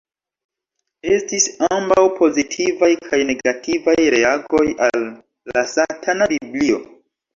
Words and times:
Estis 1.15 1.43
ambaŭ 1.75 2.05
pozitivaj 2.21 2.89
kaj 3.03 3.19
negativaj 3.33 3.95
reagoj 4.17 4.65
al 4.87 5.07
"La 5.53 5.67
Satana 5.75 6.31
Biblio. 6.33 6.81